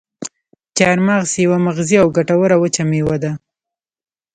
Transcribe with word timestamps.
چارمغز 0.77 1.29
یوه 1.45 1.57
مغذي 1.65 1.97
او 2.01 2.07
ګټوره 2.17 2.55
وچه 2.59 2.83
میوه 2.89 3.17
ده. 3.23 3.31